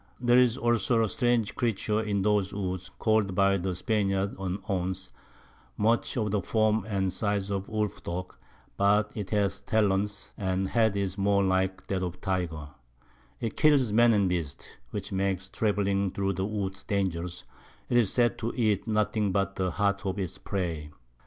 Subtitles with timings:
[0.19, 5.11] There's also a strange Creature in those Woods, call'd by the Spaniards an Ounce,
[5.77, 8.35] much of the Form and Size of a Woolf dog;
[8.77, 12.69] but it has Talons, and the Head is more like that of a Tyger:
[13.39, 17.43] It kills Men and Beasts, which makes travelling through the Woods dangerous;
[17.87, 20.89] 'tis said to eat nothing but the Heart of its Prey.